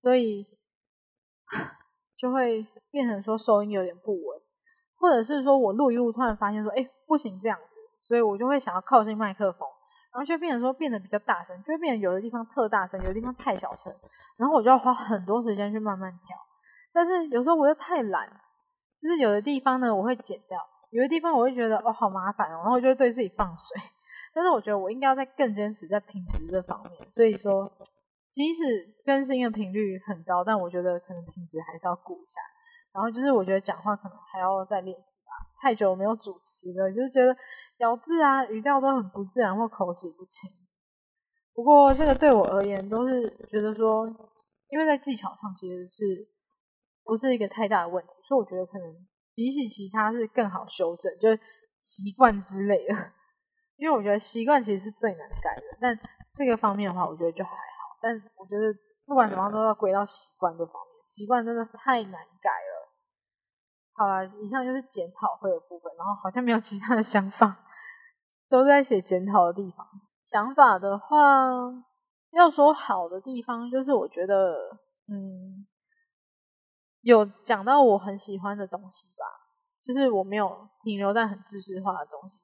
[0.00, 0.46] 所以
[2.16, 4.40] 就会变成说收音有点不稳，
[4.96, 7.76] 或者是说我录一录突然发现说，哎，不行这样子，
[8.08, 9.68] 所以我就会想要靠近麦克风。
[10.10, 13.92] 然后就变成说变得比较大声，就会变成有的地方特大声，有的地方太小声，
[14.36, 16.38] 然后我就要花很多时间去慢慢调。
[16.94, 18.26] 但是有时候我又太懒，
[19.02, 20.58] 就是有的地方呢我会剪掉，
[20.90, 23.82] 有的地方我会觉得哦好麻烦哦，然后就会对自己放水。
[24.32, 27.70] 但是我觉得我应该要再更坚持在品质这方面，所以说
[28.30, 28.62] 即使
[29.04, 32.40] 更新的频率很高，但我觉得可能品质还是要顾一下。
[32.92, 35.30] 然后就是我觉得讲话可能还要再练习吧，
[35.60, 37.36] 太久没有主持了，就是觉得
[37.78, 40.48] 咬字啊语调都很不自然或口齿不清。
[41.54, 44.06] 不过这个对我而言都是觉得说，
[44.68, 46.04] 因为在技巧上其实是
[47.04, 51.40] 不是一个太大的问题，所以我觉得可能比起其他是更好修正，就是
[51.80, 52.94] 习惯之类的。
[53.76, 55.98] 因为我觉得习惯其实是最难改的，但
[56.34, 57.98] 这个方面的话，我觉得就还好。
[58.00, 58.72] 但我觉得
[59.04, 62.74] 不管怎么样，都要归到习惯这方面，习惯真的太难改了。
[63.96, 67.64] 好了，以上就是检讨会的部分，然后好像没有其他的想法，
[68.48, 69.86] 都在写检讨的地方。
[70.22, 71.48] 想法的话，
[72.30, 74.54] 要说好的地方，就是我觉得，
[75.08, 75.66] 嗯，
[77.04, 79.24] 有讲到我很喜欢的东西吧，
[79.84, 82.34] 就是我没有停留在很知识化的东西。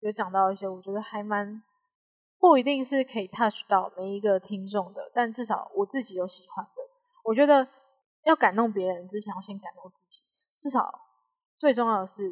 [0.00, 1.62] 有讲到一些，我觉得还蛮
[2.40, 6.70] 不一定是可以 touch 到每一个听众的，但至少我自己有喜欢的。
[7.22, 7.66] 我觉得
[8.24, 10.20] 要感动别人之前，要先感动自己。
[10.58, 10.92] 至少
[11.58, 12.24] 最重要的是，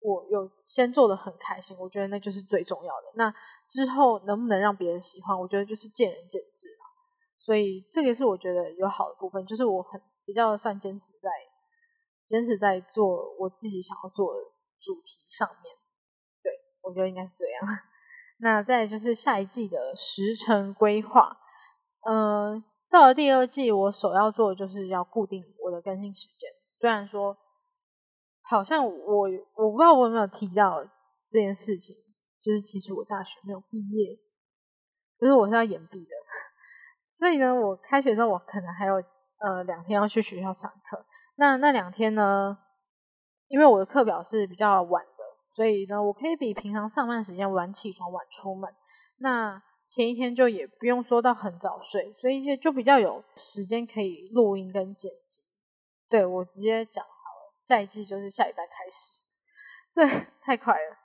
[0.00, 3.12] 我有先做的很开心，我觉得那就是最重要的。
[3.14, 3.32] 那
[3.68, 6.84] 之后能不能让别人喜欢，我觉得就是见仁见智了。
[7.38, 11.30] 所以这个是我觉得有好的部分，就是我很比较算坚持在
[12.28, 14.40] 坚持在做我自己想要做的
[14.78, 15.74] 主题上面。
[16.42, 17.62] 对我觉得应该是这样。
[18.40, 21.34] 那再就是下一季的时程规划。
[22.06, 26.50] 嗯，到了第二季，我首要做的就是要固定我的更新时间。
[26.78, 27.34] 虽然说，
[28.42, 30.84] 好像我我不知道我有没有提到
[31.30, 31.96] 这件事情，
[32.42, 34.14] 就是其实我大学没有毕业，
[35.18, 36.10] 就是我是要延毕的。
[37.16, 39.02] 所以呢，我开学之后，我可能还有
[39.38, 41.04] 呃两天要去学校上课。
[41.36, 42.58] 那那两天呢，
[43.48, 45.10] 因为我的课表是比较晚的。
[45.54, 48.72] 所以呢，我可以比平常上班时间晚起床、晚出门。
[49.18, 55.42] 那前一天就也不用说到很早睡，所以就比较有时间可以录音跟剪辑。
[56.08, 59.24] 对我直接讲好了，下一季就是下礼拜开始。
[59.94, 60.96] 对，太快了。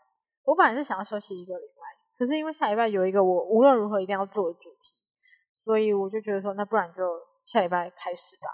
[0.44, 1.82] 我本来是想要休息一个礼拜，
[2.20, 4.94] 可是因为下礼拜有一个我无论如何一定要做的主题，
[5.64, 7.02] 所以我就觉得说，那不然就
[7.46, 8.48] 下礼拜开始吧。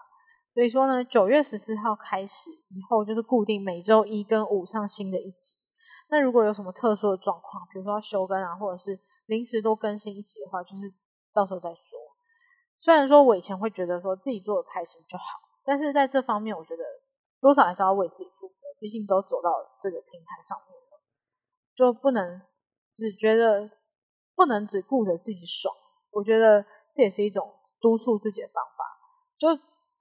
[0.54, 5.56] 所以说呢，九月十四号开始以后，就是固定每周一跟五上新的一集。
[6.10, 10.94] 那如果有什么特殊的状况，比如说要休更啊，或者是临时多更新一集的话，就是
[11.34, 12.00] 到时候再说。
[12.80, 15.24] 虽然说我以前会觉得说自己做的开心就好，
[15.64, 16.84] 但是在这方面，我觉得
[17.40, 18.54] 多少还是要为自己负责。
[18.80, 21.04] 毕竟都走到这个平台上面了，
[21.76, 22.42] 就不能
[22.96, 23.70] 只觉得
[24.36, 25.76] 不能只顾着自己爽。
[26.12, 27.44] 我觉得这也是一种
[27.82, 28.79] 督促自己的方法，
[29.40, 29.48] 就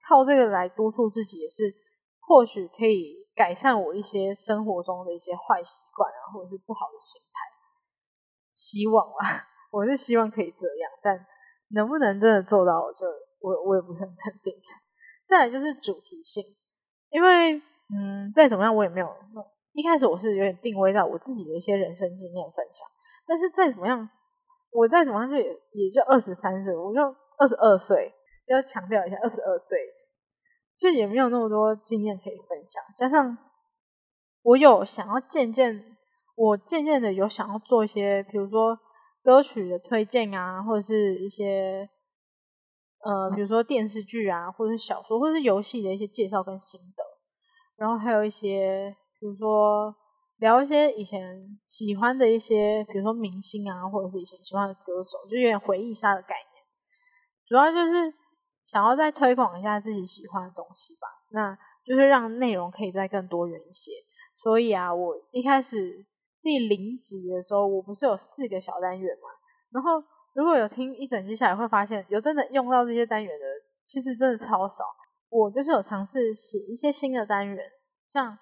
[0.07, 1.73] 靠这个来督促自己，也是
[2.19, 3.17] 或许可以。
[3.39, 7.39] 改善我一些生活中的一些坏习惯啊，或者是不好的心态，
[8.53, 11.25] 希望啊， 我是希望可以这样，但
[11.69, 13.07] 能不能真的做到，就
[13.39, 14.53] 我我也不是很肯定。
[15.29, 16.43] 再来就是主题性，
[17.11, 17.55] 因为
[17.95, 19.07] 嗯，再怎么样我也没有，
[19.71, 22.85] 一开始我是有点定位到我自己的一些人生经验分享，
[23.25, 24.09] 但是再怎么样，
[24.73, 26.99] 我再怎么样就也也就二十三岁，我就
[27.37, 28.13] 二十二岁，
[28.53, 29.77] 要强调一下二十二岁。
[30.79, 33.37] 就也没有那么多经验可以分享，加上
[34.43, 35.97] 我有想要渐渐，
[36.37, 38.79] 我渐渐的有想要做一些，比如说
[39.21, 41.89] 歌曲的推荐啊，或者是一些
[43.03, 47.03] 呃，比如说电视剧啊，或者是小说，或者是游戏的一些介绍跟心得，
[47.75, 49.93] 然后还有一些，比如说
[50.37, 56.63] 聊一些以前喜欢的一些，比如说明星啊，或者是以前喜欢的歌手，就有点回忆杀的概念，
[57.45, 58.13] 主要就是。
[58.69, 63.91] 想要再推广一下自己喜欢的东西吧，那就是让内容可以再更多元一些。
[64.43, 66.05] 所以啊，我一开始
[66.43, 69.29] 第零集的时候，我不是有四个小单元嘛？
[69.71, 70.03] 然后
[70.35, 73.45] 如果有听一整集下来，会发现有真的用到这些单元的，
[73.87, 74.83] 其实真的超少。
[75.29, 77.57] 我就是有尝试写一些新的单元，
[78.13, 78.37] 像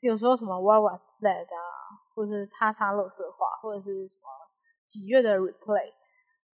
[0.00, 1.58] 有时候什么 What Was That 啊，
[2.14, 4.28] 或者是叉叉乐色化，或者是什么
[4.86, 5.92] 几月的 Replay，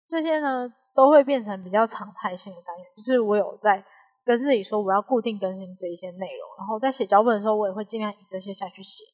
[0.06, 0.72] 这些呢？
[0.98, 3.84] 都会变成比较常态性的单元，就是我有在
[4.24, 9.04] 跟自己说我要固定更新这一些内容，然后在写脚本的时候，我也会尽量以这些下去写。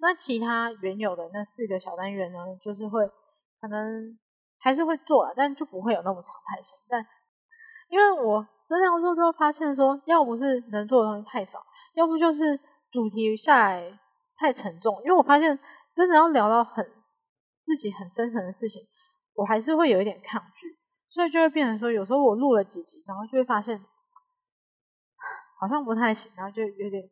[0.00, 3.06] 那其他原有的那四个小单元呢，就是会
[3.58, 4.18] 可能
[4.58, 6.78] 还是会做了，但就不会有那么常态性。
[6.90, 7.02] 但
[7.88, 11.64] 因为我真的要做之后，发现说，要不是能做的东西太少，
[11.94, 12.60] 要不就是
[12.90, 13.98] 主题下来
[14.36, 14.94] 太沉重。
[15.04, 15.58] 因为我发现
[15.94, 16.84] 真的要聊到很
[17.64, 18.82] 自己很深层的事情，
[19.32, 20.76] 我还是会有一点抗拒。
[21.10, 23.84] 所以就会变成说，有时候我录了几集，然后就会发现
[25.60, 27.02] 好像不太行，然后就有点，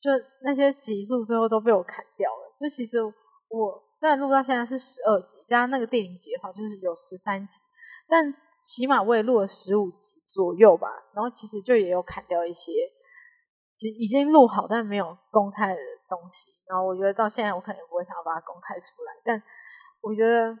[0.00, 0.10] 就
[0.44, 2.54] 那些集数最后都被我砍掉了。
[2.60, 7.58] 就其实我虽然录到现在是十二集，加那个电影节的话就是有十三集，
[8.06, 8.34] 但
[8.64, 10.88] 起码我也录了十五集左右吧。
[11.14, 12.70] 然后其实就也有砍掉一些，
[13.74, 16.52] 其已经录好但没有公开的东西。
[16.68, 19.42] 然后我觉得到现在我可能也不会想要把它公开出来，但
[20.02, 20.54] 我觉得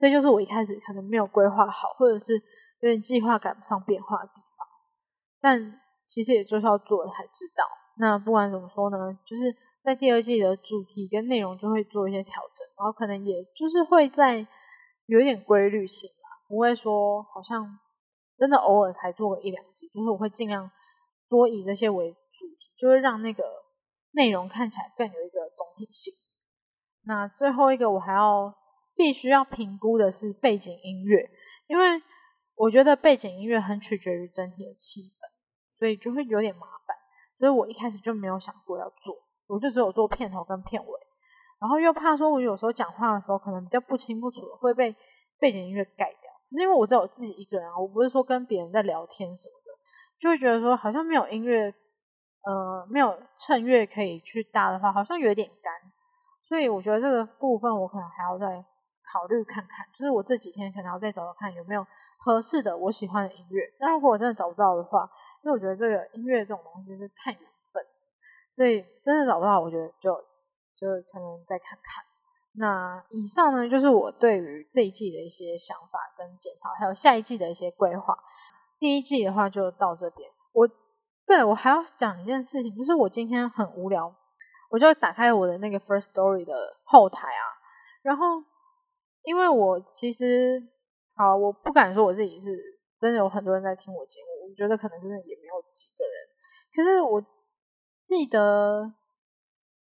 [0.00, 2.34] 这就是我一开始可能没有规划好，或者是
[2.80, 4.66] 有点计划赶不上变化的地方。
[5.40, 7.64] 但其实也就是要做了才知道。
[7.96, 8.96] 那不管怎么说呢，
[9.26, 14.46] 就是在第二季的主题跟内容就会做一些调整，然后可能也就是会在
[15.04, 17.78] 有一点规律性吧，不会说好像
[18.38, 20.70] 真的偶尔才做个一两集，就是我会尽量
[21.28, 23.44] 多以这些为主题，就会让那个
[24.12, 26.14] 内容看起来更有一个总体性。
[27.04, 28.54] 那最后一个我还要
[29.00, 31.30] 必须要评估的是背景音乐，
[31.68, 32.02] 因为
[32.54, 36.94] 我觉得背景音乐很取决于整体的气氛，所以就会有点麻烦。
[37.38, 41.00] 所以我一开始就没有想过要做，我就只有做片头跟片尾，
[41.58, 44.94] 然后又怕说我有时候讲话的时候可能比较不清不楚的会被
[45.38, 49.72] 背景音乐盖掉，因为我只有自己一个人啊，我不是说跟别人在聊天什么的，
[50.20, 51.72] 就会觉得说好像没有音乐，
[52.44, 55.72] 呃，没有衬乐可以去搭的话，好像有点干，
[56.46, 58.62] 所以我觉得这个部分我可能还要再
[59.12, 61.86] 考虑看看，就是我这几天可能要再找找看有没有
[62.18, 65.10] 合适的我喜欢的音乐，那如果我真的找不到的话。
[65.42, 67.40] 因为我觉得这个音乐这种东西是太缘
[67.72, 67.82] 分，
[68.54, 70.14] 所以真的找不到，我觉得就
[70.76, 72.04] 就可能再看看。
[72.52, 78.18] 那以上呢，就是我对于这一季的一些想法跟检讨，还有下一季的一些规划。
[78.78, 80.30] 第一季的话就到这边。
[80.52, 80.68] 我
[81.26, 84.14] 对我还要讲一件事情，就是我今天很无聊，
[84.68, 87.44] 我就打开我的那个 First Story 的后台啊，
[88.02, 88.26] 然后
[89.22, 90.62] 因为我其实
[91.14, 94.48] 好，我不敢说我自己是真的有很多人在听我节目。
[94.50, 96.14] 我觉得可能真的也没有几个人，
[96.74, 97.20] 可是我
[98.04, 98.92] 记得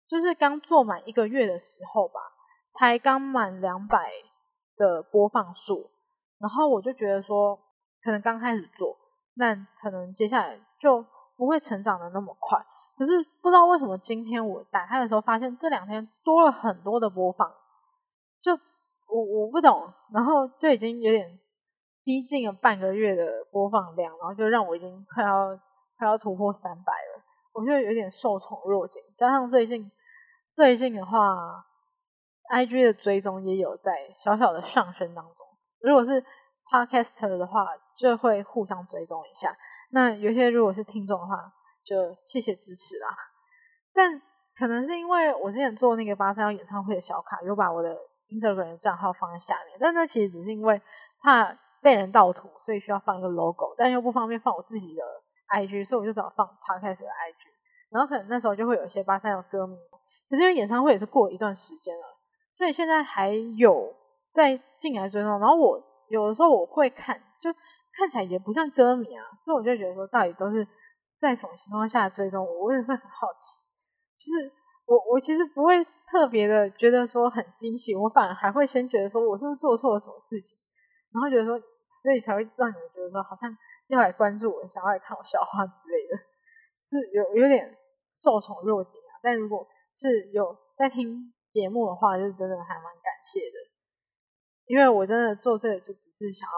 [0.06, 2.20] 就是刚做满一个月的时候吧，
[2.78, 4.10] 才刚满两百
[4.76, 5.90] 的播放数，
[6.38, 7.58] 然后我就觉得说，
[8.02, 8.98] 可能刚开始做，
[9.34, 11.06] 那可能接下来就
[11.36, 12.58] 不会成长的那么快。
[12.98, 17.50] 可是不知道为什么今天我打开的时候，发现这两天多了很多的播放，
[18.42, 18.58] 就
[19.12, 21.38] 我我不懂，然后就已经有点。
[22.02, 25.48] 逼近了半个月的播放量，然后就让我已经快要
[25.98, 29.00] 快要突破三百了，我就有点受宠若惊。
[29.18, 29.88] 加上最近
[30.54, 31.62] 最近的话
[32.50, 35.46] ，IG 的追踪也有在小小的上升当中。
[35.82, 36.24] 如果是
[36.72, 37.66] Podcaster 的话，
[37.98, 39.54] 就会互相追踪一下。
[39.92, 41.52] 那有些如果是听众的话，
[41.84, 43.08] 就谢谢支持啦。
[43.92, 44.20] 但
[44.58, 47.94] 可能是因为我之前做那个八三幺演唱会的小卡，有把我的
[48.30, 50.80] Instagram 的账号放在下面，但那其实只是因为
[51.22, 51.56] 怕。
[51.82, 55.02] 被人盗图，所以需要放一个 logo，但又不方便放我自己的
[55.48, 57.48] IG，所以我就找放 Podcast 的 IG。
[57.88, 59.74] 然后可能那时候就会有一些八三的歌迷，
[60.28, 62.04] 可是因为演唱会也是过了一段时间了，
[62.52, 63.94] 所以现在还有
[64.34, 65.40] 在进来追踪。
[65.40, 67.50] 然后我有的时候我会看，就
[67.96, 70.68] 看起来也不像歌迷啊，所以我就觉得说，到底都是
[71.18, 72.66] 在什么情况下追踪我？
[72.66, 73.64] 我也会很好奇。
[74.18, 74.52] 就是
[74.90, 80.58] 我我其实不会特别的觉得说很惊喜，我反而还会先觉得说我是不是做错了什么事情。
[81.14, 81.56] 然后觉得说，
[82.02, 86.18] 所以才会让你们觉得说，好像要来关注我，想要来看我笑话之类的，
[86.90, 87.70] 是有有点
[88.14, 89.22] 受宠若惊啊。
[89.22, 89.64] 但如果
[89.96, 93.56] 是有在听节目的话，就真的还蛮感谢的，
[94.66, 96.54] 因为我真的做这个就只是想要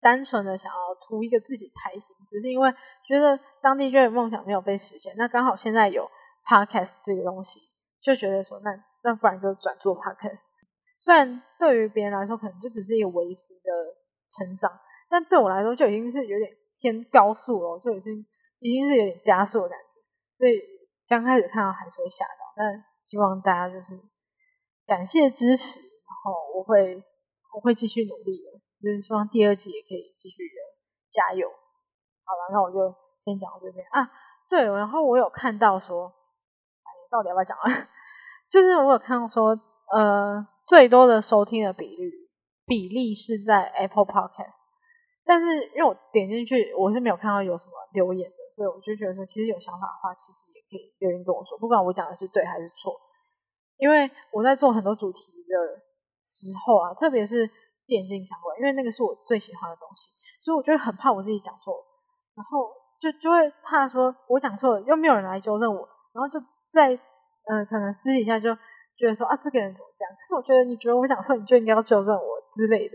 [0.00, 2.70] 单纯的想要图一个自己开心，只是因为
[3.08, 6.10] 觉得当地就的梦想没有被实现，那刚好现在有
[6.44, 7.60] podcast 这个东西，
[8.02, 8.70] 就觉得说，那
[9.02, 10.42] 那不然就转做 podcast。
[11.00, 13.70] 虽然对于别人来说可能就只是一个微幅的
[14.30, 14.70] 成长，
[15.10, 18.24] 但对我来说就已经是有点偏高速了，就已经
[18.60, 19.84] 已经是有点加速的感觉。
[20.38, 20.60] 所以
[21.08, 24.00] 刚开始看到还是会吓到，但希望大家就是
[24.86, 27.02] 感谢支持，然后我会
[27.54, 30.60] 我会继续努力的，就是希望第二季也可以继续的
[31.12, 31.48] 加油。
[31.48, 34.10] 好了，那我就先讲到这边啊。
[34.48, 36.12] 对，然后我有看到说，
[37.14, 37.70] 到底要不要讲啊？
[38.50, 39.54] 就是我有看到说，
[39.94, 40.42] 呃。
[40.66, 42.10] 最多的收听的比率
[42.64, 44.64] 比例是在 Apple Podcast，
[45.22, 52.96] 但是因为我点进去，我是没有看到有什么留言的，所以我就觉得说，其实有想法的话，其实也可以留言跟我说，不管我讲的是对还是错。
[53.76, 55.84] 因为我在做很多主题的
[56.24, 57.44] 时候啊，特别是
[57.84, 60.08] 电竞相关，因为那个是我最喜欢的东西，
[60.40, 61.76] 所以我就很怕我自己讲错，
[62.34, 66.40] 然后就就会怕说我讲错了，又没有人来纠正我，然后就
[66.74, 66.92] 在
[67.46, 68.50] 嗯，可能私底下就。
[68.96, 70.14] 觉得说啊，这个人怎么这样？
[70.14, 72.94] 可是我觉得，你觉得我讲错，你就应该要纠正我之类的，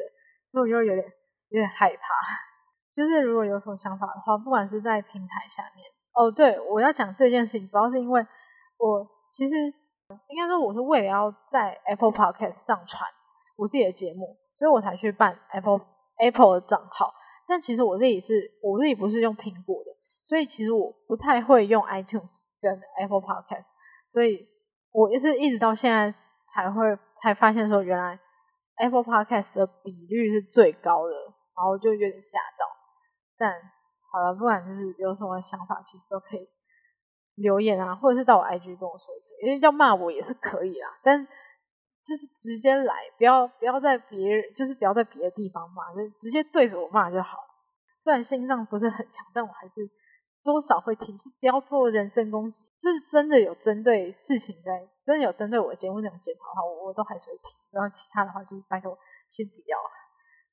[0.50, 1.06] 所以我就有点
[1.50, 2.04] 有点害怕。
[2.96, 8.26] 就是如果有什么想法的话，不管是在平台下面，哦，对我要讲这件事情，主要是因为
[8.78, 9.56] 我其实
[10.30, 13.04] 应该说我是为了要在 Apple Podcast 上传
[13.58, 15.82] 我自己的节目，所以我才去办 Apple
[16.18, 17.14] Apple 的账号。
[17.46, 19.92] 但其实我自己是我自己不是用苹果的，
[20.30, 23.68] 所以其实我不太会用 iTunes 跟 Apple Podcast，
[24.12, 24.48] 所以
[24.92, 26.14] 我也是一直到现在
[26.54, 28.20] 才会才发现说，原来
[28.78, 32.66] Apple Podcast 的比率是最高的，然后就有点吓到。
[33.38, 33.54] 但
[34.12, 36.48] 好了，不管就是有什么想法，其实都可以
[37.36, 41.28] 留言啊，或者是到我 IG 跟我说，因为要骂我也是可以啦，但。
[42.02, 47.38] 就是直接来，不要不要在别人，就是不要在别的地方骂，就直接对着我骂就好。
[48.04, 49.82] 虽然心脏不是很强，但我还是
[50.52, 51.18] 多少会听。
[51.18, 57.54] 就不要做人身攻击，就是真的有针对事情在，真的有针对我的节目那种检讨的话，我我都还是会听。
[57.72, 58.98] 然后其他的话，就是拜托
[59.30, 59.78] 先不要。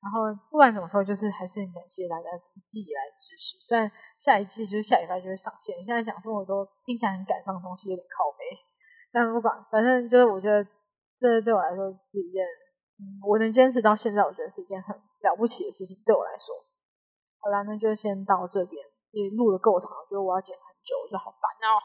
[0.02, 3.56] 然后不管怎么说，就是还是很感谢大家一季以来支持。
[3.64, 8.44] 虽然下一季就是下礼拜就会上线，现在讲这么多听起来很感伤的东西，有点靠背。
[9.10, 10.66] 但不管，反正就是我觉得。
[11.18, 12.44] 这对我来说是一件，
[13.00, 15.96] 嗯，我能坚持到现在，我觉得是一件很了不起的事情。
[16.04, 16.54] 对我来说，
[17.40, 18.84] 好啦，那就先到这边，
[19.16, 21.80] 也录的够长，我觉得我要剪很久，我觉得好烦哦。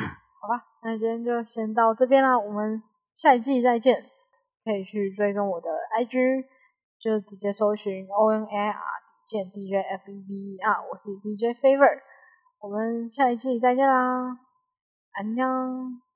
[0.40, 2.82] 好吧，那今天就先到这边啦，我们
[3.14, 4.08] 下一季再见。
[4.64, 6.44] 可以去追踪我的 IG，
[7.00, 12.00] 就直接搜寻 O N A R 底线 D J F E V E R，我是 D J Favor，
[12.60, 14.38] 我们下一季再见啦，
[15.12, 16.07] 安 녕。